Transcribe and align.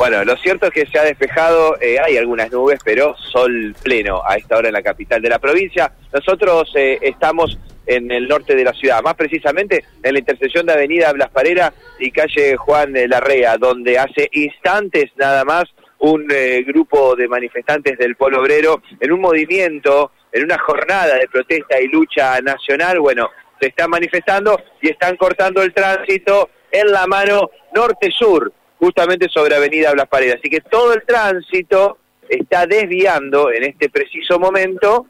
Bueno, 0.00 0.24
lo 0.24 0.34
cierto 0.38 0.68
es 0.68 0.72
que 0.72 0.86
se 0.86 0.98
ha 0.98 1.04
despejado, 1.04 1.78
eh, 1.78 1.98
hay 2.02 2.16
algunas 2.16 2.50
nubes, 2.50 2.80
pero 2.82 3.14
sol 3.18 3.74
pleno 3.82 4.22
a 4.26 4.36
esta 4.36 4.56
hora 4.56 4.68
en 4.68 4.72
la 4.72 4.80
capital 4.80 5.20
de 5.20 5.28
la 5.28 5.38
provincia. 5.38 5.92
Nosotros 6.10 6.72
eh, 6.74 6.98
estamos 7.02 7.58
en 7.84 8.10
el 8.10 8.26
norte 8.26 8.56
de 8.56 8.64
la 8.64 8.72
ciudad, 8.72 9.02
más 9.02 9.14
precisamente 9.14 9.84
en 10.02 10.14
la 10.14 10.20
intersección 10.20 10.64
de 10.64 10.72
Avenida 10.72 11.12
Blas 11.12 11.28
Parera 11.28 11.74
y 11.98 12.10
calle 12.12 12.56
Juan 12.56 12.94
Larrea, 12.94 13.58
donde 13.58 13.98
hace 13.98 14.30
instantes 14.32 15.10
nada 15.16 15.44
más 15.44 15.64
un 15.98 16.26
eh, 16.30 16.64
grupo 16.66 17.14
de 17.14 17.28
manifestantes 17.28 17.98
del 17.98 18.16
Polo 18.16 18.40
Obrero 18.40 18.80
en 19.00 19.12
un 19.12 19.20
movimiento, 19.20 20.12
en 20.32 20.44
una 20.44 20.56
jornada 20.60 21.16
de 21.16 21.28
protesta 21.28 21.78
y 21.78 21.88
lucha 21.88 22.40
nacional, 22.40 23.00
bueno, 23.00 23.28
se 23.60 23.66
están 23.66 23.90
manifestando 23.90 24.62
y 24.80 24.88
están 24.88 25.18
cortando 25.18 25.62
el 25.62 25.74
tránsito 25.74 26.48
en 26.72 26.90
la 26.90 27.06
mano 27.06 27.50
norte-sur 27.74 28.50
justamente 28.80 29.28
sobre 29.28 29.54
Avenida 29.54 29.92
Blas 29.92 30.08
Paredes. 30.08 30.36
Así 30.36 30.48
que 30.48 30.62
todo 30.62 30.94
el 30.94 31.02
tránsito 31.04 31.98
está 32.28 32.66
desviando 32.66 33.52
en 33.52 33.64
este 33.64 33.90
preciso 33.90 34.38
momento 34.38 35.06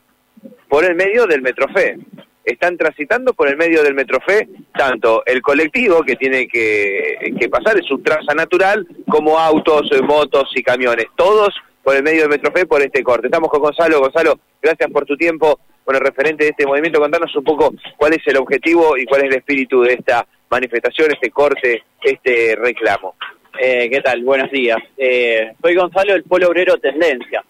por 0.68 0.84
el 0.84 0.96
medio 0.96 1.26
del 1.26 1.40
Metrofé. 1.40 1.96
Están 2.44 2.76
transitando 2.76 3.32
por 3.32 3.48
el 3.48 3.56
medio 3.56 3.82
del 3.82 3.94
Metrofé 3.94 4.48
tanto 4.76 5.22
el 5.24 5.40
colectivo 5.40 6.02
que 6.02 6.16
tiene 6.16 6.48
que, 6.48 7.34
que 7.38 7.48
pasar, 7.48 7.78
es 7.78 7.86
su 7.86 7.98
traza 7.98 8.34
natural, 8.34 8.86
como 9.08 9.38
autos, 9.38 9.90
motos 10.02 10.50
y 10.54 10.62
camiones. 10.62 11.06
Todos 11.14 11.54
por 11.84 11.94
el 11.94 12.02
medio 12.02 12.22
del 12.22 12.30
Metrofé 12.30 12.66
por 12.66 12.82
este 12.82 13.04
corte. 13.04 13.28
Estamos 13.28 13.50
con 13.50 13.60
Gonzalo. 13.60 14.00
Gonzalo, 14.00 14.40
gracias 14.60 14.90
por 14.90 15.04
tu 15.04 15.16
tiempo. 15.16 15.60
Bueno, 15.84 16.00
referente 16.00 16.44
de 16.44 16.50
este 16.50 16.66
movimiento, 16.66 17.00
contanos 17.00 17.34
un 17.36 17.44
poco 17.44 17.72
cuál 17.96 18.14
es 18.14 18.26
el 18.26 18.36
objetivo 18.36 18.96
y 18.96 19.04
cuál 19.04 19.22
es 19.22 19.28
el 19.28 19.36
espíritu 19.36 19.82
de 19.82 19.94
esta 19.94 20.26
manifestación, 20.50 21.12
este 21.12 21.30
corte, 21.30 21.84
este 22.02 22.56
reclamo. 22.56 23.14
Eh, 23.58 23.90
¿Qué 23.90 24.00
tal? 24.00 24.22
Buenos 24.22 24.50
días. 24.50 24.78
Eh, 24.96 25.52
soy 25.60 25.74
Gonzalo 25.74 26.12
del 26.12 26.24
Polo 26.24 26.48
Obrero 26.48 26.78
Tendencia. 26.78 27.44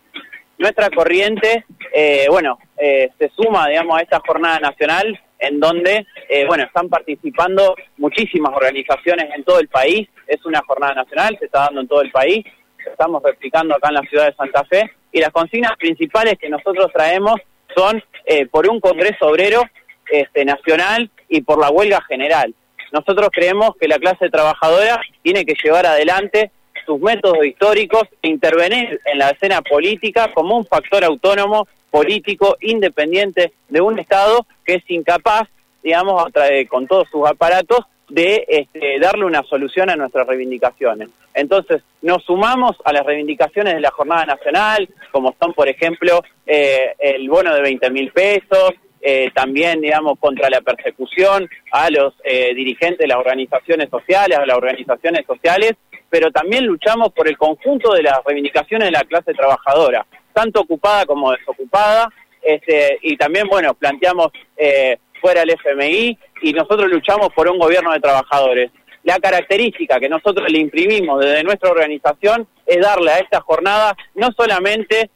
Nuestra 0.58 0.90
corriente, 0.90 1.64
eh, 1.94 2.26
bueno, 2.28 2.58
eh, 2.76 3.10
se 3.18 3.30
suma, 3.30 3.68
digamos, 3.68 3.98
a 3.98 4.02
esta 4.02 4.20
jornada 4.26 4.58
nacional 4.58 5.18
en 5.38 5.58
donde, 5.58 6.06
eh, 6.28 6.44
bueno, 6.46 6.64
están 6.64 6.88
participando 6.88 7.74
muchísimas 7.96 8.52
organizaciones 8.54 9.30
en 9.34 9.42
todo 9.44 9.58
el 9.58 9.68
país. 9.68 10.08
Es 10.26 10.44
una 10.44 10.60
jornada 10.66 10.94
nacional, 10.94 11.36
se 11.38 11.46
está 11.46 11.60
dando 11.60 11.80
en 11.80 11.88
todo 11.88 12.02
el 12.02 12.10
país. 12.10 12.44
Estamos 12.86 13.22
replicando 13.22 13.74
acá 13.74 13.88
en 13.88 13.94
la 13.94 14.02
ciudad 14.02 14.26
de 14.26 14.34
Santa 14.34 14.64
Fe. 14.64 14.90
Y 15.12 15.20
las 15.20 15.30
consignas 15.30 15.76
principales 15.78 16.38
que 16.38 16.48
nosotros 16.48 16.90
traemos 16.92 17.40
son 17.74 18.02
por 18.50 18.68
un 18.68 18.80
Congreso 18.80 19.26
Obrero 19.26 19.62
este, 20.10 20.44
nacional 20.44 21.10
y 21.28 21.40
por 21.40 21.58
la 21.58 21.70
huelga 21.70 22.00
general. 22.02 22.54
Nosotros 22.92 23.28
creemos 23.32 23.76
que 23.78 23.88
la 23.88 23.98
clase 23.98 24.30
trabajadora 24.30 25.00
tiene 25.22 25.44
que 25.44 25.54
llevar 25.62 25.86
adelante 25.86 26.50
sus 26.86 27.00
métodos 27.00 27.44
históricos 27.44 28.02
e 28.22 28.28
intervenir 28.28 29.00
en 29.04 29.18
la 29.18 29.30
escena 29.30 29.62
política 29.62 30.30
como 30.32 30.56
un 30.56 30.66
factor 30.66 31.04
autónomo, 31.04 31.68
político, 31.90 32.56
independiente 32.60 33.52
de 33.68 33.80
un 33.80 33.98
Estado 33.98 34.46
que 34.64 34.74
es 34.74 34.90
incapaz, 34.90 35.48
digamos, 35.82 36.24
con 36.68 36.86
todos 36.86 37.08
sus 37.10 37.28
aparatos, 37.28 37.80
de 38.08 38.44
este, 38.48 38.98
darle 38.98 39.24
una 39.24 39.42
solución 39.44 39.88
a 39.88 39.96
nuestras 39.96 40.26
reivindicaciones. 40.26 41.10
Entonces, 41.32 41.82
nos 42.02 42.24
sumamos 42.24 42.76
a 42.84 42.92
las 42.92 43.06
reivindicaciones 43.06 43.74
de 43.74 43.80
la 43.80 43.92
Jornada 43.92 44.26
Nacional, 44.26 44.88
como 45.12 45.34
son, 45.40 45.54
por 45.54 45.68
ejemplo, 45.68 46.22
eh, 46.44 46.94
el 46.98 47.28
bono 47.28 47.54
de 47.54 47.62
20 47.62 47.90
mil 47.90 48.10
pesos, 48.10 48.72
eh, 49.02 49.30
también, 49.34 49.80
digamos, 49.80 50.18
contra 50.18 50.50
la 50.50 50.60
persecución 50.60 51.48
a 51.72 51.90
los 51.90 52.14
eh, 52.24 52.52
dirigentes 52.54 52.98
de 52.98 53.06
las 53.06 53.18
organizaciones 53.18 53.88
sociales, 53.88 54.38
a 54.38 54.46
las 54.46 54.56
organizaciones 54.56 55.24
sociales, 55.26 55.72
pero 56.10 56.30
también 56.30 56.66
luchamos 56.66 57.12
por 57.12 57.28
el 57.28 57.38
conjunto 57.38 57.92
de 57.94 58.02
las 58.02 58.18
reivindicaciones 58.26 58.88
de 58.88 58.92
la 58.92 59.04
clase 59.04 59.32
trabajadora, 59.32 60.06
tanto 60.34 60.60
ocupada 60.60 61.06
como 61.06 61.32
desocupada, 61.32 62.08
este, 62.42 62.98
y 63.02 63.16
también, 63.16 63.46
bueno, 63.48 63.74
planteamos 63.74 64.28
eh, 64.56 64.98
fuera 65.20 65.42
el 65.42 65.50
FMI 65.50 66.18
y 66.42 66.52
nosotros 66.52 66.90
luchamos 66.90 67.28
por 67.34 67.48
un 67.48 67.58
gobierno 67.58 67.92
de 67.92 68.00
trabajadores. 68.00 68.70
La 69.02 69.18
característica 69.18 69.98
que 69.98 70.08
nosotros 70.08 70.50
le 70.50 70.58
imprimimos 70.58 71.20
desde 71.20 71.42
nuestra 71.42 71.70
organización 71.70 72.46
es 72.66 72.80
darle 72.80 73.12
a 73.12 73.18
esta 73.18 73.40
jornada 73.40 73.96
no 74.14 74.30
solamente 74.32 75.10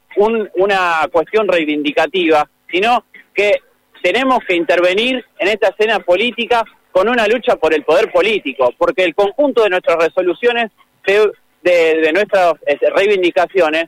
una 0.55 1.07
cuestión 1.11 1.47
reivindicativa, 1.47 2.49
sino 2.71 3.05
que 3.33 3.59
tenemos 4.05 4.37
que 4.47 4.55
intervenir 4.55 5.25
en 5.39 5.47
esta 5.47 5.69
escena 5.69 5.99
política 5.99 6.63
con 6.91 7.09
una 7.09 7.25
lucha 7.25 7.55
por 7.55 7.73
el 7.73 7.83
poder 7.83 8.11
político, 8.11 8.71
porque 8.77 9.03
el 9.03 9.15
conjunto 9.15 9.63
de 9.63 9.71
nuestras 9.71 9.97
resoluciones, 9.97 10.69
de, 11.03 12.11
nuestras 12.13 12.53
este, 12.67 12.91
reivindicaciones, 12.91 13.85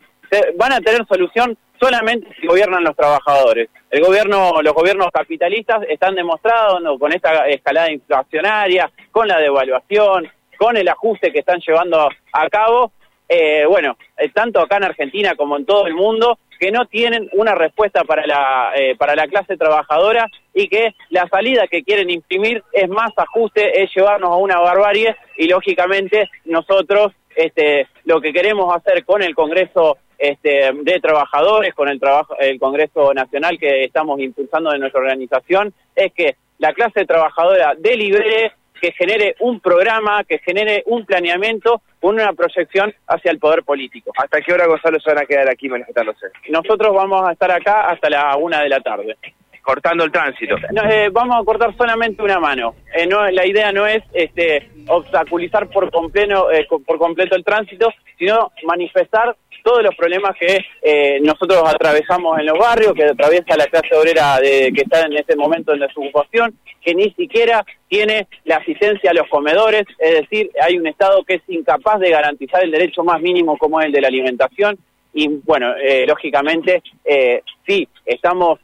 van 0.56 0.74
a 0.74 0.82
tener 0.82 1.06
solución 1.06 1.56
solamente 1.80 2.28
si 2.42 2.48
gobiernan 2.48 2.84
los 2.84 2.96
trabajadores. 2.96 3.70
El 3.92 4.04
gobierno, 4.04 4.60
los 4.64 4.74
gobiernos 4.74 5.10
capitalistas 5.14 5.84
están 5.88 6.16
demostrando 6.16 6.98
con 6.98 7.14
esta 7.14 7.48
escalada 7.48 7.92
inflacionaria, 7.92 8.90
con 9.12 9.28
la 9.28 9.38
devaluación, 9.38 10.28
con 10.58 10.78
el 10.78 10.88
ajuste 10.88 11.32
que 11.32 11.40
están 11.40 11.60
llevando 11.60 12.10
a 12.34 12.50
cabo, 12.50 12.92
eh, 13.30 13.66
bueno, 13.68 13.96
eh, 14.18 14.30
tanto 14.30 14.62
acá 14.62 14.78
en 14.78 14.86
Argentina 14.86 15.36
como 15.36 15.58
en 15.58 15.66
todo 15.68 15.86
el 15.86 15.94
mundo, 15.94 16.40
que 16.58 16.72
no 16.72 16.86
tienen 16.86 17.30
una 17.34 17.56
respuesta 17.56 18.04
para 18.04 18.26
la, 18.26 18.72
eh, 18.76 18.96
para 18.98 19.16
la 19.16 19.28
clase 19.28 19.58
trabajadora 19.58 20.28
y 20.54 20.68
que 20.68 20.96
la 21.10 21.28
salida 21.28 21.68
que 21.68 21.84
quieren 21.84 22.10
imprimir 22.10 22.64
es 22.74 22.90
más 22.90 23.12
ajuste, 23.16 23.84
es 23.84 23.92
llevarnos 23.96 24.32
a 24.32 24.38
una 24.38 24.60
barbarie 24.60 25.16
y 25.38 25.48
lógicamente 25.48 26.30
nosotros 26.46 27.14
este, 27.36 27.88
lo 28.06 28.20
que 28.20 28.34
queremos 28.34 28.76
hacer 28.76 29.06
con 29.06 29.22
el 29.22 29.36
Congreso 29.36 29.98
este, 30.18 30.72
de 30.74 31.00
Trabajadores, 31.00 31.74
con 31.76 31.88
el, 31.90 32.00
trabajo, 32.00 32.36
el 32.40 32.60
Congreso 32.60 33.14
Nacional 33.14 33.60
que 33.60 33.84
estamos 33.84 34.20
impulsando 34.20 34.72
de 34.72 34.80
nuestra 34.80 35.02
organización, 35.02 35.74
es 35.96 36.12
que 36.14 36.36
la 36.58 36.74
clase 36.74 37.06
trabajadora 37.06 37.76
delibere 37.78 38.52
que 38.80 38.92
genere 38.92 39.36
un 39.40 39.60
programa, 39.60 40.24
que 40.24 40.40
genere 40.40 40.84
un 40.86 41.06
planeamiento 41.06 41.82
con 42.00 42.16
una 42.16 42.34
proyección 42.34 42.94
hacia 43.08 43.32
el 43.32 43.40
poder 43.40 43.64
político. 43.64 44.12
¿Hasta 44.18 44.42
qué 44.42 44.54
hora, 44.54 44.68
Gonzalo, 44.68 45.00
se 45.00 45.14
van 45.14 45.24
a 45.24 45.26
quedar 45.26 45.50
aquí 45.50 45.70
manifestándose? 45.70 46.28
Nosotros 46.50 46.94
vamos 46.94 47.28
a 47.28 47.34
estar 47.34 47.52
acá 47.52 47.90
hasta 47.90 48.10
la 48.10 48.36
una 48.38 48.62
de 48.62 48.70
la 48.70 48.80
tarde. 48.80 49.18
Cortando 49.62 50.06
el 50.06 50.12
tránsito. 50.14 50.56
Eh, 50.90 51.10
vamos 51.12 51.42
a 51.42 51.44
cortar 51.44 51.76
solamente 51.76 52.22
una 52.22 52.40
mano. 52.40 52.76
Eh, 52.96 53.06
no, 53.06 53.30
la 53.30 53.46
idea 53.46 53.74
no 53.74 53.86
es 53.86 54.02
este, 54.14 54.70
obstaculizar 54.88 55.68
por 55.68 55.92
completo, 55.92 56.50
eh, 56.52 56.66
por 56.86 56.98
completo 56.98 57.36
el 57.36 57.44
tránsito, 57.44 57.92
sino 58.18 58.54
manifestar 58.64 59.36
todos 59.68 59.84
los 59.84 59.96
problemas 59.96 60.34
que 60.40 60.66
eh, 60.82 61.20
nosotros 61.22 61.62
atravesamos 61.66 62.40
en 62.40 62.46
los 62.46 62.58
barrios, 62.58 62.94
que 62.94 63.04
atraviesa 63.04 63.58
la 63.58 63.68
clase 63.68 63.94
obrera 63.96 64.40
de, 64.40 64.72
que 64.74 64.84
está 64.84 65.02
en 65.02 65.18
este 65.18 65.36
momento 65.36 65.74
en 65.74 65.82
desocupación, 65.82 66.58
que 66.88 66.96
ni 66.96 67.12
siquiera 67.12 67.66
tiene 67.90 68.30
la 68.46 68.58
asistencia 68.58 69.12
a 69.12 69.14
los 69.14 69.28
comedores, 69.28 69.84
es 70.00 70.22
decir, 70.22 70.50
hay 70.62 70.78
un 70.78 70.88
Estado 70.88 71.22
que 71.26 71.34
es 71.34 71.42
incapaz 71.50 72.00
de 72.00 72.12
garantizar 72.12 72.64
el 72.64 72.72
derecho 72.72 73.04
más 73.04 73.20
mínimo 73.20 73.58
como 73.58 73.82
es 73.82 73.88
el 73.88 73.92
de 73.92 74.00
la 74.00 74.08
alimentación. 74.08 74.78
Y 75.14 75.28
bueno, 75.44 75.76
eh, 75.76 76.06
lógicamente, 76.08 76.82
eh, 77.04 77.42
sí, 77.68 77.86
estamos 78.06 78.60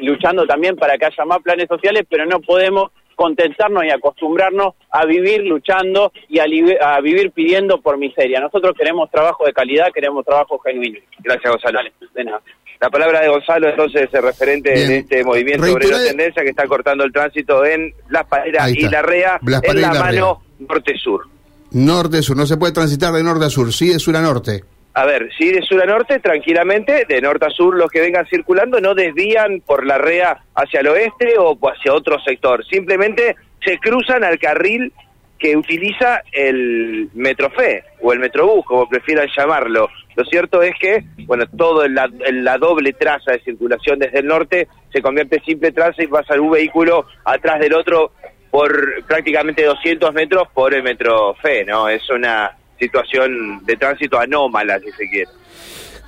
luchando 0.00 0.46
también 0.46 0.74
para 0.76 0.96
que 0.96 1.04
haya 1.04 1.24
más 1.26 1.42
planes 1.42 1.68
sociales, 1.68 2.04
pero 2.08 2.24
no 2.24 2.40
podemos 2.40 2.90
contentarnos 3.18 3.84
y 3.84 3.90
acostumbrarnos 3.90 4.74
a 4.92 5.04
vivir 5.04 5.44
luchando 5.44 6.12
y 6.28 6.38
a, 6.38 7.00
vivir 7.00 7.32
pidiendo 7.32 7.80
por 7.80 7.98
miseria. 7.98 8.38
Nosotros 8.40 8.74
queremos 8.78 9.10
trabajo 9.10 9.44
de 9.44 9.52
calidad, 9.52 9.88
queremos 9.92 10.24
trabajo 10.24 10.56
genuino. 10.60 11.00
Gracias, 11.18 11.50
Gonzalo. 11.50 11.80
de 12.14 12.24
nada. 12.24 12.40
La 12.80 12.88
palabra 12.88 13.20
de 13.20 13.28
Gonzalo, 13.28 13.70
entonces, 13.70 14.08
es 14.12 14.22
referente 14.22 14.70
de 14.70 14.98
este 14.98 15.24
movimiento 15.24 15.64
obrero 15.64 15.98
tendencia 15.98 16.44
que 16.44 16.50
está 16.50 16.68
cortando 16.68 17.02
el 17.02 17.12
tránsito 17.12 17.64
en 17.64 17.92
Las 18.08 18.24
Pareras 18.28 18.70
y 18.70 18.88
La 18.88 19.02
Rea, 19.02 19.40
en 19.64 19.80
la 19.80 19.94
mano 19.94 20.42
norte-sur. 20.60 21.26
Norte-sur, 21.72 22.36
no 22.36 22.46
se 22.46 22.56
puede 22.56 22.72
transitar 22.72 23.12
de 23.12 23.24
norte 23.24 23.46
a 23.46 23.50
sur, 23.50 23.72
sí 23.72 23.88
de 23.88 23.98
sur 23.98 24.16
a 24.16 24.20
norte. 24.20 24.62
A 24.98 25.04
ver, 25.04 25.28
si 25.38 25.52
de 25.52 25.62
sur 25.62 25.80
a 25.80 25.86
norte, 25.86 26.18
tranquilamente, 26.18 27.04
de 27.08 27.20
norte 27.20 27.46
a 27.46 27.50
sur 27.50 27.76
los 27.76 27.88
que 27.88 28.00
vengan 28.00 28.26
circulando 28.26 28.80
no 28.80 28.96
desvían 28.96 29.60
por 29.60 29.86
la 29.86 29.96
REA 29.96 30.42
hacia 30.56 30.80
el 30.80 30.88
oeste 30.88 31.38
o 31.38 31.56
hacia 31.70 31.94
otro 31.94 32.18
sector, 32.18 32.66
simplemente 32.66 33.36
se 33.64 33.78
cruzan 33.78 34.24
al 34.24 34.40
carril 34.40 34.92
que 35.38 35.56
utiliza 35.56 36.22
el 36.32 37.10
Metrofé 37.14 37.84
o 38.00 38.12
el 38.12 38.18
Metrobús, 38.18 38.66
como 38.66 38.88
prefieran 38.88 39.28
llamarlo. 39.36 39.88
Lo 40.16 40.24
cierto 40.24 40.62
es 40.62 40.74
que, 40.80 41.04
bueno, 41.26 41.44
todo 41.56 41.86
la, 41.86 42.58
doble 42.58 42.92
traza 42.92 43.30
de 43.30 43.40
circulación 43.44 44.00
desde 44.00 44.18
el 44.18 44.26
norte 44.26 44.66
se 44.92 45.00
convierte 45.00 45.36
en 45.36 45.44
simple 45.44 45.70
traza 45.70 46.02
y 46.02 46.08
pasa 46.08 46.40
un 46.40 46.50
vehículo 46.50 47.06
atrás 47.24 47.60
del 47.60 47.74
otro 47.74 48.14
por 48.50 49.04
prácticamente 49.06 49.62
200 49.62 50.12
metros 50.12 50.48
por 50.52 50.74
el 50.74 50.82
Metrofé, 50.82 51.64
¿no? 51.64 51.88
Es 51.88 52.10
una 52.10 52.58
situación 52.78 53.64
de 53.64 53.76
tránsito 53.76 54.18
anómala, 54.18 54.78
si 54.80 54.90
se 54.92 55.08
quiere. 55.08 55.30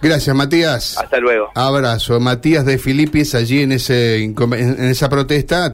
Gracias, 0.03 0.35
Matías. 0.35 0.97
Hasta 0.97 1.19
luego. 1.19 1.51
Abrazo. 1.55 2.19
Matías 2.21 2.65
de 2.65 2.79
Filipis 2.79 3.35
allí 3.35 3.63
en, 3.63 3.73
ese, 3.73 4.25
en 4.25 4.89
esa 4.89 5.11
protesta. 5.11 5.69